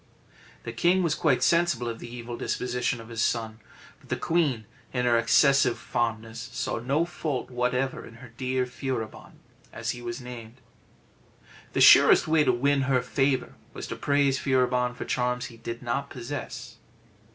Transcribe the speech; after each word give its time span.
The 0.63 0.73
king 0.73 1.03
was 1.03 1.13
quite 1.13 1.43
sensible 1.43 1.87
of 1.87 1.99
the 1.99 2.11
evil 2.11 2.35
disposition 2.35 2.99
of 2.99 3.09
his 3.09 3.21
son, 3.21 3.59
but 3.99 4.09
the 4.09 4.15
queen, 4.15 4.65
in 4.93 5.05
her 5.05 5.15
excessive 5.15 5.77
fondness, 5.77 6.49
saw 6.53 6.79
no 6.79 7.05
fault 7.05 7.51
whatever 7.51 8.03
in 8.03 8.15
her 8.15 8.33
dear 8.35 8.65
Furibon, 8.65 9.33
as 9.71 9.91
he 9.91 10.01
was 10.01 10.19
named. 10.19 10.55
The 11.73 11.81
surest 11.81 12.27
way 12.27 12.43
to 12.43 12.51
win 12.51 12.81
her 12.89 13.03
favour 13.03 13.53
was 13.73 13.85
to 13.89 13.95
praise 13.95 14.39
Furibon 14.39 14.95
for 14.95 15.05
charms 15.05 15.45
he 15.53 15.57
did 15.57 15.83
not 15.83 16.09
possess. 16.09 16.77